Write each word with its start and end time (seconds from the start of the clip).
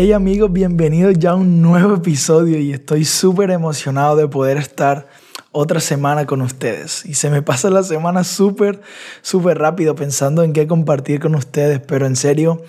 Hey 0.00 0.12
amigos, 0.12 0.52
bienvenidos 0.52 1.18
ya 1.18 1.30
a 1.30 1.34
un 1.34 1.60
nuevo 1.60 1.96
episodio 1.96 2.56
y 2.60 2.72
estoy 2.72 3.04
súper 3.04 3.50
emocionado 3.50 4.14
de 4.14 4.28
poder 4.28 4.56
estar 4.56 5.08
otra 5.50 5.80
semana 5.80 6.24
con 6.24 6.40
ustedes. 6.40 7.04
Y 7.04 7.14
se 7.14 7.30
me 7.30 7.42
pasa 7.42 7.68
la 7.68 7.82
semana 7.82 8.22
súper, 8.22 8.80
súper 9.22 9.58
rápido 9.58 9.96
pensando 9.96 10.44
en 10.44 10.52
qué 10.52 10.68
compartir 10.68 11.18
con 11.18 11.34
ustedes, 11.34 11.80
pero 11.80 12.06
en 12.06 12.14
serio 12.14 12.62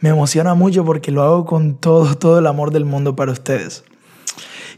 me 0.00 0.08
emociona 0.08 0.54
mucho 0.54 0.84
porque 0.84 1.12
lo 1.12 1.22
hago 1.22 1.44
con 1.44 1.76
todo, 1.76 2.16
todo 2.18 2.40
el 2.40 2.46
amor 2.48 2.72
del 2.72 2.84
mundo 2.86 3.14
para 3.14 3.30
ustedes. 3.30 3.84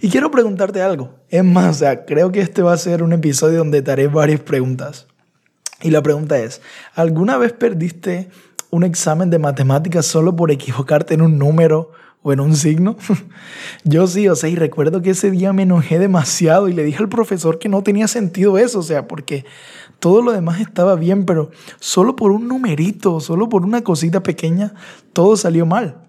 Y 0.03 0.11
quiero 0.11 0.31
preguntarte 0.31 0.83
algo. 0.83 1.15
Es 1.31 1.45
más, 1.45 1.77
o 1.77 1.79
sea, 1.79 2.05
creo 2.05 2.31
que 2.31 2.43
este 2.43 2.61
va 2.61 2.75
a 2.75 2.77
ser 2.77 3.03
un 3.03 3.15
episodio 3.15 3.57
donde 3.57 3.81
te 3.81 3.91
haré 3.91 4.09
varias 4.09 4.41
preguntas. 4.41 5.07
Y 5.81 5.89
la 5.93 6.03
pregunta 6.03 6.39
es, 6.39 6.61
¿alguna 6.95 7.39
vez 7.39 7.55
perdiste 7.55 8.29
un 8.77 8.85
examen 8.85 9.31
de 9.31 9.39
matemáticas 9.39 10.07
solo 10.07 10.37
por 10.37 10.51
equivocarte 10.51 11.15
en 11.15 11.23
un 11.23 11.39
número 11.39 11.91
o 12.23 12.33
en 12.33 12.41
un 12.41 12.55
signo? 12.55 12.97
Yo 13.85 14.07
sí, 14.07 14.29
o 14.29 14.37
sea, 14.37 14.49
y 14.49 14.57
recuerdo 14.57 15.03
que 15.03 15.11
ese 15.11 15.31
día 15.31 15.53
me 15.53 15.63
enojé 15.63 15.99
demasiado 15.99 16.69
y 16.69 16.73
le 16.73 16.85
dije 16.85 16.99
al 16.99 17.09
profesor 17.09 17.59
que 17.59 17.69
no 17.69 17.83
tenía 17.83 18.09
sentido 18.09 18.59
eso, 18.59 18.81
o 18.81 18.83
sea, 18.83 19.09
porque 19.09 19.45
todo 19.99 20.23
lo 20.23 20.33
demás 20.33 20.61
estaba 20.61 20.95
bien, 20.97 21.25
pero 21.25 21.51
solo 21.81 22.17
por 22.17 22.31
un 22.31 22.49
numerito, 22.49 23.21
solo 23.21 23.49
por 23.49 23.65
una 23.65 23.83
cosita 23.83 24.23
pequeña, 24.23 24.75
todo 25.13 25.37
salió 25.37 25.67
mal. 25.67 26.03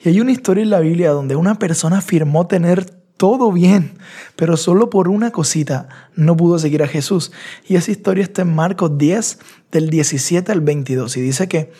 Y 0.00 0.08
hay 0.08 0.20
una 0.20 0.32
historia 0.32 0.62
en 0.62 0.70
la 0.70 0.80
Biblia 0.80 1.10
donde 1.10 1.36
una 1.36 1.58
persona 1.58 1.98
afirmó 1.98 2.46
tener 2.46 2.97
todo 3.18 3.52
bien, 3.52 3.98
pero 4.36 4.56
solo 4.56 4.88
por 4.88 5.08
una 5.08 5.32
cosita 5.32 5.88
no 6.14 6.36
pudo 6.36 6.58
seguir 6.58 6.82
a 6.82 6.88
Jesús. 6.88 7.32
Y 7.66 7.76
esa 7.76 7.90
historia 7.90 8.22
está 8.22 8.42
en 8.42 8.54
Marcos 8.54 8.96
10, 8.96 9.40
del 9.70 9.90
17 9.90 10.50
al 10.50 10.62
22, 10.62 11.18
y 11.18 11.20
dice 11.20 11.48
que 11.48 11.70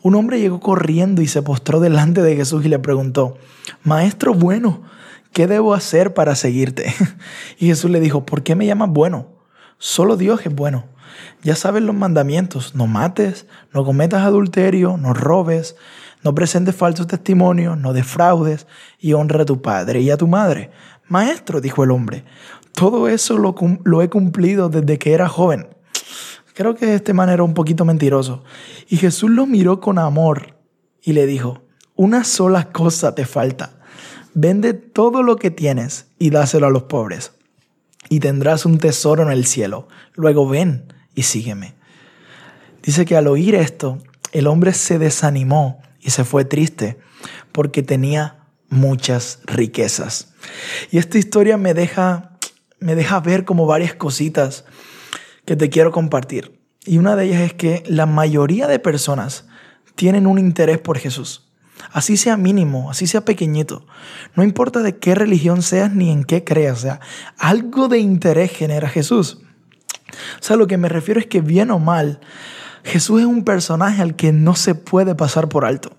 un 0.00 0.14
hombre 0.14 0.40
llegó 0.40 0.60
corriendo 0.60 1.20
y 1.20 1.26
se 1.26 1.42
postró 1.42 1.80
delante 1.80 2.22
de 2.22 2.36
Jesús 2.36 2.64
y 2.64 2.68
le 2.68 2.78
preguntó, 2.78 3.36
Maestro 3.82 4.32
bueno, 4.32 4.82
¿qué 5.32 5.46
debo 5.46 5.74
hacer 5.74 6.14
para 6.14 6.34
seguirte? 6.34 6.94
Y 7.58 7.66
Jesús 7.66 7.90
le 7.90 8.00
dijo, 8.00 8.24
¿por 8.24 8.42
qué 8.42 8.54
me 8.54 8.66
llamas 8.66 8.90
bueno? 8.90 9.28
Solo 9.78 10.16
Dios 10.16 10.40
es 10.46 10.54
bueno. 10.54 10.84
Ya 11.42 11.56
sabes 11.56 11.82
los 11.82 11.94
mandamientos, 11.94 12.74
no 12.74 12.86
mates, 12.86 13.46
no 13.72 13.84
cometas 13.84 14.22
adulterio, 14.22 14.96
no 14.96 15.12
robes, 15.12 15.76
no 16.26 16.34
presentes 16.34 16.74
falsos 16.74 17.06
testimonios, 17.06 17.78
no 17.78 17.92
defraudes 17.92 18.66
y 18.98 19.12
honra 19.12 19.42
a 19.42 19.44
tu 19.44 19.62
padre 19.62 20.00
y 20.00 20.10
a 20.10 20.16
tu 20.16 20.26
madre. 20.26 20.72
Maestro, 21.06 21.60
dijo 21.60 21.84
el 21.84 21.92
hombre, 21.92 22.24
todo 22.72 23.06
eso 23.06 23.38
lo, 23.38 24.02
he 24.02 24.10
cumplido 24.10 24.68
desde 24.68 24.98
que 24.98 25.12
era 25.12 25.28
joven. 25.28 25.68
Creo 26.52 26.74
que 26.74 26.96
este 26.96 27.12
man 27.12 27.30
era 27.30 27.44
un 27.44 27.54
poquito 27.54 27.84
mentiroso. 27.84 28.42
Y 28.88 28.96
Jesús 28.96 29.30
lo 29.30 29.46
miró 29.46 29.80
con 29.80 30.00
amor 30.00 30.56
y 31.00 31.12
le 31.12 31.26
dijo, 31.26 31.62
una 31.94 32.24
sola 32.24 32.72
cosa 32.72 33.14
te 33.14 33.24
falta. 33.24 33.78
Vende 34.34 34.74
todo 34.74 35.22
lo 35.22 35.36
que 35.36 35.52
tienes 35.52 36.08
y 36.18 36.30
dáselo 36.30 36.66
a 36.66 36.70
los 36.70 36.82
pobres. 36.82 37.34
Y 38.08 38.18
tendrás 38.18 38.66
un 38.66 38.78
tesoro 38.78 39.22
en 39.22 39.30
el 39.30 39.46
cielo. 39.46 39.86
Luego 40.14 40.48
ven 40.48 40.92
y 41.14 41.22
sígueme. 41.22 41.76
Dice 42.82 43.04
que 43.04 43.16
al 43.16 43.28
oír 43.28 43.54
esto, 43.54 43.98
el 44.32 44.48
hombre 44.48 44.72
se 44.72 44.98
desanimó 44.98 45.85
y 46.06 46.10
se 46.10 46.24
fue 46.24 46.44
triste 46.44 46.98
porque 47.50 47.82
tenía 47.82 48.46
muchas 48.68 49.40
riquezas. 49.44 50.32
Y 50.92 50.98
esta 50.98 51.18
historia 51.18 51.56
me 51.56 51.74
deja, 51.74 52.38
me 52.78 52.94
deja 52.94 53.18
ver 53.18 53.44
como 53.44 53.66
varias 53.66 53.94
cositas 53.94 54.64
que 55.44 55.56
te 55.56 55.68
quiero 55.68 55.90
compartir. 55.90 56.60
Y 56.84 56.98
una 56.98 57.16
de 57.16 57.24
ellas 57.24 57.40
es 57.40 57.54
que 57.54 57.82
la 57.88 58.06
mayoría 58.06 58.68
de 58.68 58.78
personas 58.78 59.48
tienen 59.96 60.28
un 60.28 60.38
interés 60.38 60.78
por 60.78 60.96
Jesús. 60.96 61.50
Así 61.90 62.16
sea 62.16 62.36
mínimo, 62.36 62.88
así 62.88 63.08
sea 63.08 63.24
pequeñito. 63.24 63.84
No 64.36 64.44
importa 64.44 64.82
de 64.82 64.98
qué 64.98 65.16
religión 65.16 65.60
seas 65.62 65.92
ni 65.92 66.10
en 66.10 66.22
qué 66.22 66.44
creas. 66.44 66.78
O 66.78 66.82
sea, 66.82 67.00
algo 67.36 67.88
de 67.88 67.98
interés 67.98 68.52
genera 68.52 68.88
Jesús. 68.88 69.38
O 70.40 70.42
sea, 70.42 70.54
lo 70.54 70.68
que 70.68 70.76
me 70.76 70.88
refiero 70.88 71.18
es 71.18 71.26
que 71.26 71.40
bien 71.40 71.72
o 71.72 71.80
mal, 71.80 72.20
Jesús 72.86 73.20
es 73.20 73.26
un 73.26 73.42
personaje 73.42 74.00
al 74.00 74.14
que 74.14 74.32
no 74.32 74.54
se 74.54 74.76
puede 74.76 75.16
pasar 75.16 75.48
por 75.48 75.64
alto. 75.64 75.90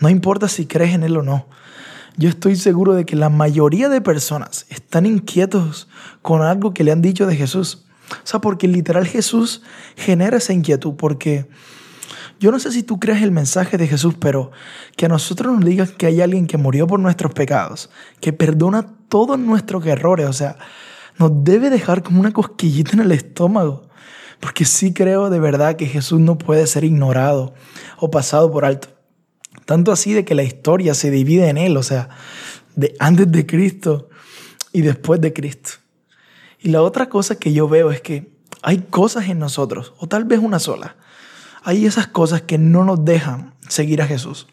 No 0.00 0.08
importa 0.08 0.48
si 0.48 0.64
crees 0.64 0.94
en 0.94 1.02
Él 1.02 1.18
o 1.18 1.22
no. 1.22 1.46
Yo 2.16 2.30
estoy 2.30 2.56
seguro 2.56 2.94
de 2.94 3.04
que 3.04 3.14
la 3.14 3.28
mayoría 3.28 3.90
de 3.90 4.00
personas 4.00 4.64
están 4.70 5.04
inquietos 5.04 5.86
con 6.22 6.40
algo 6.40 6.72
que 6.72 6.82
le 6.82 6.92
han 6.92 7.02
dicho 7.02 7.26
de 7.26 7.36
Jesús. 7.36 7.84
O 8.10 8.26
sea, 8.26 8.40
porque 8.40 8.66
literal 8.68 9.06
Jesús 9.06 9.62
genera 9.96 10.38
esa 10.38 10.54
inquietud, 10.54 10.94
porque 10.94 11.46
yo 12.40 12.50
no 12.50 12.58
sé 12.58 12.72
si 12.72 12.82
tú 12.82 12.98
crees 12.98 13.22
el 13.22 13.30
mensaje 13.30 13.76
de 13.76 13.86
Jesús, 13.86 14.14
pero 14.18 14.50
que 14.96 15.06
a 15.06 15.10
nosotros 15.10 15.52
nos 15.52 15.64
digas 15.64 15.90
que 15.90 16.06
hay 16.06 16.22
alguien 16.22 16.46
que 16.46 16.56
murió 16.56 16.86
por 16.86 17.00
nuestros 17.00 17.34
pecados, 17.34 17.90
que 18.20 18.32
perdona 18.32 18.86
todos 19.08 19.38
nuestros 19.38 19.84
errores, 19.84 20.26
o 20.26 20.32
sea, 20.32 20.56
nos 21.18 21.44
debe 21.44 21.68
dejar 21.68 22.02
como 22.02 22.20
una 22.20 22.32
cosquillita 22.32 22.92
en 22.92 23.00
el 23.00 23.12
estómago. 23.12 23.83
Porque 24.44 24.66
sí 24.66 24.92
creo 24.92 25.30
de 25.30 25.40
verdad 25.40 25.76
que 25.76 25.86
Jesús 25.86 26.20
no 26.20 26.36
puede 26.36 26.66
ser 26.66 26.84
ignorado 26.84 27.54
o 27.96 28.10
pasado 28.10 28.52
por 28.52 28.66
alto. 28.66 28.88
Tanto 29.64 29.90
así 29.90 30.12
de 30.12 30.26
que 30.26 30.34
la 30.34 30.42
historia 30.42 30.92
se 30.92 31.10
divide 31.10 31.48
en 31.48 31.56
Él, 31.56 31.78
o 31.78 31.82
sea, 31.82 32.10
de 32.76 32.94
antes 32.98 33.32
de 33.32 33.46
Cristo 33.46 34.10
y 34.70 34.82
después 34.82 35.22
de 35.22 35.32
Cristo. 35.32 35.70
Y 36.58 36.68
la 36.68 36.82
otra 36.82 37.08
cosa 37.08 37.36
que 37.36 37.54
yo 37.54 37.70
veo 37.70 37.90
es 37.90 38.02
que 38.02 38.34
hay 38.60 38.82
cosas 38.82 39.30
en 39.30 39.38
nosotros, 39.38 39.94
o 39.96 40.08
tal 40.08 40.24
vez 40.24 40.40
una 40.40 40.58
sola, 40.58 40.96
hay 41.62 41.86
esas 41.86 42.08
cosas 42.08 42.42
que 42.42 42.58
no 42.58 42.84
nos 42.84 43.02
dejan 43.02 43.54
seguir 43.66 44.02
a 44.02 44.06
Jesús. 44.06 44.46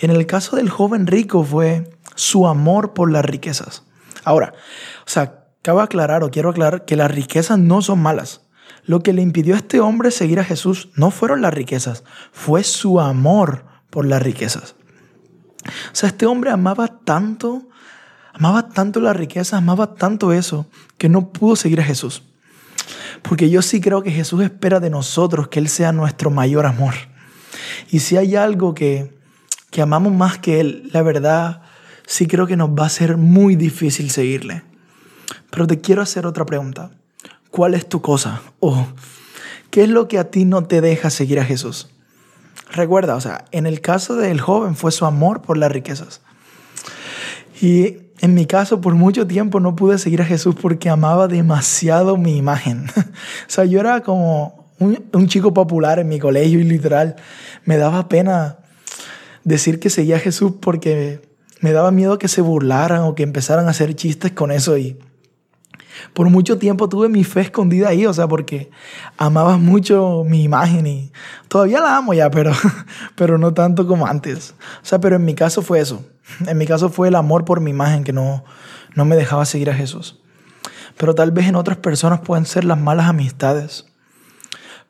Y 0.00 0.04
en 0.04 0.12
el 0.12 0.24
caso 0.26 0.54
del 0.54 0.70
joven 0.70 1.08
rico 1.08 1.42
fue 1.42 1.90
su 2.14 2.46
amor 2.46 2.94
por 2.94 3.10
las 3.10 3.24
riquezas. 3.24 3.82
Ahora, 4.22 4.54
o 5.04 5.10
sea, 5.10 5.46
cabe 5.62 5.82
aclarar 5.82 6.22
o 6.22 6.30
quiero 6.30 6.50
aclarar 6.50 6.84
que 6.84 6.94
las 6.94 7.10
riquezas 7.10 7.58
no 7.58 7.82
son 7.82 7.98
malas. 7.98 8.43
Lo 8.86 9.02
que 9.02 9.12
le 9.12 9.22
impidió 9.22 9.54
a 9.54 9.58
este 9.58 9.80
hombre 9.80 10.10
seguir 10.10 10.40
a 10.40 10.44
Jesús 10.44 10.88
no 10.94 11.10
fueron 11.10 11.42
las 11.42 11.54
riquezas, 11.54 12.04
fue 12.32 12.64
su 12.64 13.00
amor 13.00 13.64
por 13.90 14.04
las 14.04 14.22
riquezas. 14.22 14.74
O 15.64 15.94
sea, 15.94 16.10
este 16.10 16.26
hombre 16.26 16.50
amaba 16.50 16.88
tanto, 16.88 17.68
amaba 18.32 18.68
tanto 18.68 19.00
la 19.00 19.14
riqueza, 19.14 19.56
amaba 19.56 19.94
tanto 19.94 20.32
eso, 20.32 20.66
que 20.98 21.08
no 21.08 21.30
pudo 21.30 21.56
seguir 21.56 21.80
a 21.80 21.84
Jesús. 21.84 22.22
Porque 23.22 23.48
yo 23.48 23.62
sí 23.62 23.80
creo 23.80 24.02
que 24.02 24.10
Jesús 24.10 24.42
espera 24.42 24.80
de 24.80 24.90
nosotros 24.90 25.48
que 25.48 25.58
Él 25.58 25.68
sea 25.68 25.92
nuestro 25.92 26.30
mayor 26.30 26.66
amor. 26.66 26.94
Y 27.90 28.00
si 28.00 28.18
hay 28.18 28.36
algo 28.36 28.74
que, 28.74 29.16
que 29.70 29.80
amamos 29.80 30.12
más 30.12 30.38
que 30.38 30.60
Él, 30.60 30.90
la 30.92 31.00
verdad, 31.00 31.62
sí 32.06 32.26
creo 32.26 32.46
que 32.46 32.56
nos 32.56 32.70
va 32.70 32.84
a 32.84 32.90
ser 32.90 33.16
muy 33.16 33.56
difícil 33.56 34.10
seguirle. 34.10 34.62
Pero 35.50 35.66
te 35.66 35.80
quiero 35.80 36.02
hacer 36.02 36.26
otra 36.26 36.44
pregunta. 36.44 36.90
¿Cuál 37.54 37.74
es 37.74 37.88
tu 37.88 38.02
cosa? 38.02 38.42
¿O 38.58 38.84
qué 39.70 39.84
es 39.84 39.88
lo 39.88 40.08
que 40.08 40.18
a 40.18 40.28
ti 40.28 40.44
no 40.44 40.64
te 40.64 40.80
deja 40.80 41.08
seguir 41.08 41.38
a 41.38 41.44
Jesús? 41.44 41.88
Recuerda, 42.72 43.14
o 43.14 43.20
sea, 43.20 43.44
en 43.52 43.66
el 43.66 43.80
caso 43.80 44.16
del 44.16 44.40
joven 44.40 44.74
fue 44.74 44.90
su 44.90 45.06
amor 45.06 45.40
por 45.40 45.56
las 45.56 45.70
riquezas. 45.70 46.20
Y 47.62 47.98
en 48.18 48.34
mi 48.34 48.46
caso, 48.46 48.80
por 48.80 48.96
mucho 48.96 49.28
tiempo 49.28 49.60
no 49.60 49.76
pude 49.76 49.98
seguir 49.98 50.20
a 50.20 50.24
Jesús 50.24 50.56
porque 50.60 50.90
amaba 50.90 51.28
demasiado 51.28 52.16
mi 52.16 52.36
imagen. 52.36 52.86
o 52.96 53.02
sea, 53.46 53.64
yo 53.64 53.78
era 53.78 54.00
como 54.00 54.66
un, 54.80 55.28
chico 55.28 55.54
popular 55.54 56.00
en 56.00 56.08
mi 56.08 56.18
colegio 56.18 56.58
y 56.58 56.64
literal 56.64 57.14
me 57.64 57.76
daba 57.76 58.08
pena 58.08 58.58
decir 59.44 59.78
que 59.78 59.90
seguía 59.90 60.16
a 60.16 60.18
Jesús 60.18 60.54
porque 60.60 61.22
me 61.60 61.70
daba 61.70 61.92
miedo 61.92 62.18
que 62.18 62.26
se 62.26 62.40
burlaran 62.40 63.02
o 63.02 63.14
que 63.14 63.22
empezaran 63.22 63.68
a 63.68 63.70
hacer 63.70 63.94
chistes 63.94 64.32
con 64.32 64.50
eso 64.50 64.76
y 64.76 64.98
por 66.12 66.30
mucho 66.30 66.58
tiempo 66.58 66.88
tuve 66.88 67.08
mi 67.08 67.24
fe 67.24 67.42
escondida 67.42 67.88
ahí, 67.88 68.06
o 68.06 68.12
sea, 68.12 68.28
porque 68.28 68.70
amaba 69.16 69.56
mucho 69.56 70.22
mi 70.26 70.42
imagen 70.42 70.86
y 70.86 71.12
todavía 71.48 71.80
la 71.80 71.96
amo 71.96 72.14
ya, 72.14 72.30
pero, 72.30 72.52
pero 73.16 73.38
no 73.38 73.54
tanto 73.54 73.86
como 73.86 74.06
antes. 74.06 74.54
O 74.82 74.86
sea, 74.86 75.00
pero 75.00 75.16
en 75.16 75.24
mi 75.24 75.34
caso 75.34 75.62
fue 75.62 75.80
eso. 75.80 76.04
En 76.46 76.58
mi 76.58 76.66
caso 76.66 76.88
fue 76.88 77.08
el 77.08 77.14
amor 77.14 77.44
por 77.44 77.60
mi 77.60 77.70
imagen 77.70 78.04
que 78.04 78.12
no, 78.12 78.44
no 78.94 79.04
me 79.04 79.16
dejaba 79.16 79.44
seguir 79.44 79.70
a 79.70 79.74
Jesús. 79.74 80.20
Pero 80.96 81.14
tal 81.14 81.32
vez 81.32 81.46
en 81.46 81.56
otras 81.56 81.78
personas 81.78 82.20
pueden 82.20 82.46
ser 82.46 82.64
las 82.64 82.78
malas 82.78 83.08
amistades, 83.08 83.86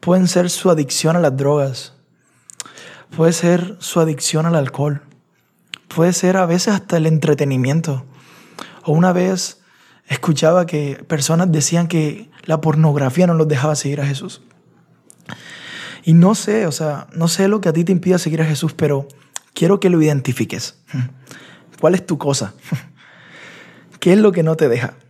pueden 0.00 0.28
ser 0.28 0.50
su 0.50 0.70
adicción 0.70 1.16
a 1.16 1.20
las 1.20 1.36
drogas, 1.36 1.94
puede 3.16 3.32
ser 3.32 3.76
su 3.78 4.00
adicción 4.00 4.46
al 4.46 4.54
alcohol, 4.54 5.02
puede 5.88 6.12
ser 6.12 6.36
a 6.36 6.46
veces 6.46 6.74
hasta 6.74 6.96
el 6.98 7.06
entretenimiento. 7.06 8.04
O 8.84 8.92
una 8.92 9.12
vez 9.12 9.63
escuchaba 10.08 10.66
que 10.66 11.02
personas 11.06 11.50
decían 11.50 11.88
que 11.88 12.30
la 12.44 12.60
pornografía 12.60 13.26
no 13.26 13.34
los 13.34 13.48
dejaba 13.48 13.74
seguir 13.74 14.00
a 14.00 14.06
Jesús. 14.06 14.42
Y 16.04 16.12
no 16.12 16.34
sé, 16.34 16.66
o 16.66 16.72
sea, 16.72 17.06
no 17.14 17.28
sé 17.28 17.48
lo 17.48 17.60
que 17.60 17.70
a 17.70 17.72
ti 17.72 17.84
te 17.84 17.92
impida 17.92 18.18
seguir 18.18 18.42
a 18.42 18.46
Jesús, 18.46 18.74
pero 18.74 19.08
quiero 19.54 19.80
que 19.80 19.88
lo 19.88 20.00
identifiques. 20.02 20.78
¿Cuál 21.80 21.94
es 21.94 22.04
tu 22.04 22.18
cosa? 22.18 22.54
¿Qué 24.00 24.12
es 24.12 24.18
lo 24.18 24.32
que 24.32 24.42
no 24.42 24.56
te 24.56 24.68
deja? 24.68 24.94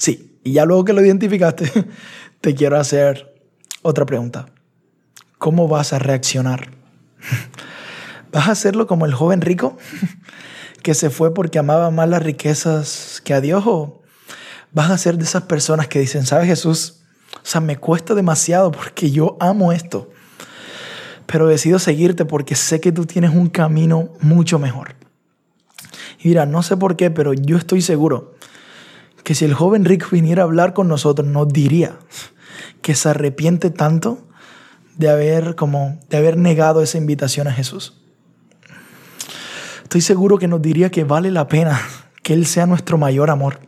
Sí, 0.00 0.38
y 0.44 0.52
ya 0.52 0.64
luego 0.64 0.84
que 0.84 0.92
lo 0.92 1.04
identificaste, 1.04 1.72
te 2.40 2.54
quiero 2.54 2.78
hacer 2.78 3.34
otra 3.82 4.06
pregunta. 4.06 4.46
¿Cómo 5.38 5.66
vas 5.66 5.92
a 5.92 5.98
reaccionar? 5.98 6.70
¿Vas 8.30 8.46
a 8.46 8.52
hacerlo 8.52 8.86
como 8.86 9.06
el 9.06 9.14
joven 9.14 9.40
rico 9.40 9.76
que 10.82 10.94
se 10.94 11.10
fue 11.10 11.34
porque 11.34 11.58
amaba 11.58 11.90
más 11.90 12.08
las 12.08 12.22
riquezas 12.22 13.20
que 13.24 13.34
a 13.34 13.40
Dios? 13.40 13.64
¿O 13.66 14.02
vas 14.72 14.90
a 14.90 14.98
ser 14.98 15.18
de 15.18 15.24
esas 15.24 15.44
personas 15.44 15.88
que 15.88 16.00
dicen, 16.00 16.26
¿sabes 16.26 16.46
Jesús? 16.46 17.00
O 17.36 17.46
sea, 17.46 17.60
me 17.60 17.76
cuesta 17.76 18.14
demasiado 18.14 18.70
porque 18.70 19.10
yo 19.10 19.36
amo 19.40 19.72
esto. 19.72 20.10
Pero 21.26 21.46
decido 21.46 21.78
seguirte 21.78 22.24
porque 22.24 22.54
sé 22.54 22.80
que 22.80 22.92
tú 22.92 23.04
tienes 23.04 23.34
un 23.34 23.48
camino 23.48 24.10
mucho 24.20 24.58
mejor. 24.58 24.96
Y 26.20 26.28
mira, 26.28 26.46
no 26.46 26.62
sé 26.62 26.76
por 26.76 26.96
qué, 26.96 27.10
pero 27.10 27.32
yo 27.34 27.56
estoy 27.56 27.82
seguro 27.82 28.34
que 29.24 29.34
si 29.34 29.44
el 29.44 29.54
joven 29.54 29.84
rico 29.84 30.06
viniera 30.10 30.42
a 30.42 30.46
hablar 30.46 30.72
con 30.72 30.88
nosotros, 30.88 31.28
nos 31.28 31.48
diría 31.48 31.98
que 32.80 32.94
se 32.94 33.10
arrepiente 33.10 33.70
tanto 33.70 34.26
de 34.96 35.10
haber, 35.10 35.54
como, 35.54 36.00
de 36.08 36.16
haber 36.16 36.36
negado 36.36 36.82
esa 36.82 36.98
invitación 36.98 37.46
a 37.46 37.52
Jesús. 37.52 37.97
Estoy 39.88 40.02
seguro 40.02 40.36
que 40.36 40.48
nos 40.48 40.60
diría 40.60 40.90
que 40.90 41.04
vale 41.04 41.30
la 41.30 41.48
pena 41.48 41.80
que 42.22 42.34
Él 42.34 42.44
sea 42.44 42.66
nuestro 42.66 42.98
mayor 42.98 43.30
amor. 43.30 43.58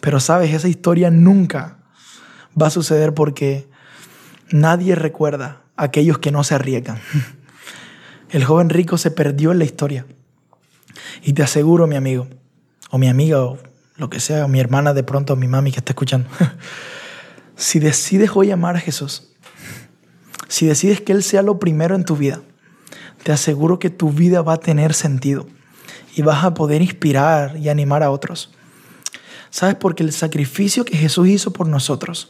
Pero 0.00 0.18
sabes, 0.18 0.52
esa 0.52 0.66
historia 0.66 1.08
nunca 1.08 1.78
va 2.60 2.66
a 2.66 2.70
suceder 2.70 3.14
porque 3.14 3.68
nadie 4.50 4.96
recuerda 4.96 5.62
a 5.76 5.84
aquellos 5.84 6.18
que 6.18 6.32
no 6.32 6.42
se 6.42 6.56
arriesgan. 6.56 6.98
El 8.30 8.44
joven 8.44 8.70
rico 8.70 8.98
se 8.98 9.12
perdió 9.12 9.52
en 9.52 9.60
la 9.60 9.64
historia. 9.64 10.04
Y 11.22 11.34
te 11.34 11.44
aseguro, 11.44 11.86
mi 11.86 11.94
amigo, 11.94 12.26
o 12.90 12.98
mi 12.98 13.06
amiga, 13.08 13.40
o 13.44 13.60
lo 13.94 14.10
que 14.10 14.18
sea, 14.18 14.46
o 14.46 14.48
mi 14.48 14.58
hermana 14.58 14.94
de 14.94 15.04
pronto, 15.04 15.34
o 15.34 15.36
mi 15.36 15.46
mami 15.46 15.70
que 15.70 15.78
está 15.78 15.92
escuchando, 15.92 16.28
si 17.54 17.78
decides 17.78 18.30
hoy 18.34 18.50
amar 18.50 18.74
a 18.74 18.80
Jesús, 18.80 19.32
si 20.48 20.66
decides 20.66 21.02
que 21.02 21.12
Él 21.12 21.22
sea 21.22 21.42
lo 21.42 21.60
primero 21.60 21.94
en 21.94 22.04
tu 22.04 22.16
vida, 22.16 22.40
te 23.24 23.32
aseguro 23.32 23.78
que 23.78 23.90
tu 23.90 24.10
vida 24.10 24.42
va 24.42 24.52
a 24.52 24.60
tener 24.60 24.92
sentido 24.92 25.46
y 26.14 26.22
vas 26.22 26.44
a 26.44 26.54
poder 26.54 26.82
inspirar 26.82 27.56
y 27.56 27.70
animar 27.70 28.02
a 28.02 28.10
otros. 28.10 28.52
¿Sabes? 29.48 29.76
Porque 29.76 30.02
el 30.02 30.12
sacrificio 30.12 30.84
que 30.84 30.96
Jesús 30.96 31.28
hizo 31.28 31.52
por 31.52 31.66
nosotros, 31.66 32.28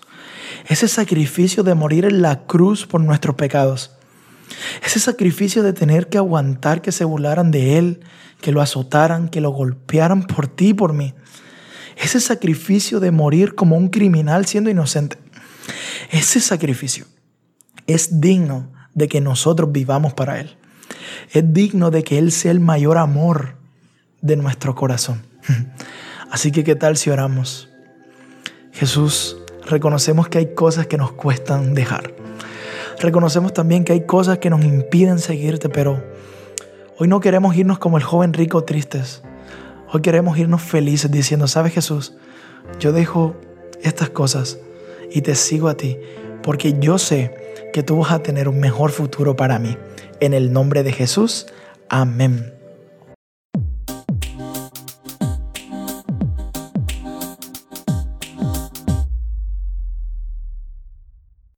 ese 0.68 0.86
sacrificio 0.86 1.64
de 1.64 1.74
morir 1.74 2.04
en 2.04 2.22
la 2.22 2.46
cruz 2.46 2.86
por 2.86 3.00
nuestros 3.00 3.34
pecados, 3.34 3.90
ese 4.84 5.00
sacrificio 5.00 5.64
de 5.64 5.72
tener 5.72 6.08
que 6.08 6.18
aguantar 6.18 6.80
que 6.80 6.92
se 6.92 7.04
burlaran 7.04 7.50
de 7.50 7.76
Él, 7.76 8.00
que 8.40 8.52
lo 8.52 8.60
azotaran, 8.60 9.28
que 9.28 9.40
lo 9.40 9.50
golpearan 9.50 10.22
por 10.22 10.46
ti 10.46 10.68
y 10.68 10.74
por 10.74 10.92
mí, 10.92 11.12
ese 11.96 12.20
sacrificio 12.20 13.00
de 13.00 13.10
morir 13.10 13.56
como 13.56 13.76
un 13.76 13.88
criminal 13.88 14.46
siendo 14.46 14.70
inocente, 14.70 15.18
ese 16.10 16.40
sacrificio 16.40 17.06
es 17.88 18.20
digno 18.20 18.70
de 18.92 19.08
que 19.08 19.20
nosotros 19.20 19.72
vivamos 19.72 20.14
para 20.14 20.38
Él. 20.38 20.56
Es 21.32 21.52
digno 21.52 21.90
de 21.90 22.02
que 22.02 22.18
Él 22.18 22.32
sea 22.32 22.50
el 22.50 22.60
mayor 22.60 22.98
amor 22.98 23.54
de 24.20 24.36
nuestro 24.36 24.74
corazón. 24.74 25.22
Así 26.30 26.50
que, 26.50 26.64
¿qué 26.64 26.74
tal 26.74 26.96
si 26.96 27.10
oramos? 27.10 27.68
Jesús, 28.72 29.36
reconocemos 29.66 30.28
que 30.28 30.38
hay 30.38 30.54
cosas 30.54 30.86
que 30.86 30.96
nos 30.96 31.12
cuestan 31.12 31.74
dejar. 31.74 32.14
Reconocemos 33.00 33.52
también 33.52 33.84
que 33.84 33.92
hay 33.92 34.06
cosas 34.06 34.38
que 34.38 34.50
nos 34.50 34.64
impiden 34.64 35.18
seguirte, 35.18 35.68
pero 35.68 36.02
hoy 36.98 37.08
no 37.08 37.20
queremos 37.20 37.54
irnos 37.56 37.78
como 37.78 37.98
el 37.98 38.02
joven 38.02 38.32
rico 38.32 38.64
tristes. 38.64 39.22
Hoy 39.92 40.00
queremos 40.00 40.38
irnos 40.38 40.62
felices 40.62 41.10
diciendo, 41.10 41.46
¿sabes 41.46 41.72
Jesús? 41.72 42.14
Yo 42.80 42.92
dejo 42.92 43.36
estas 43.82 44.10
cosas 44.10 44.58
y 45.12 45.20
te 45.20 45.34
sigo 45.34 45.68
a 45.68 45.76
ti, 45.76 45.98
porque 46.42 46.76
yo 46.80 46.98
sé 46.98 47.43
que 47.74 47.82
tú 47.82 47.98
vas 47.98 48.12
a 48.12 48.22
tener 48.22 48.48
un 48.48 48.60
mejor 48.60 48.92
futuro 48.92 49.34
para 49.34 49.58
mí. 49.58 49.76
En 50.20 50.32
el 50.32 50.52
nombre 50.52 50.84
de 50.84 50.92
Jesús, 50.92 51.48
amén. 51.88 52.54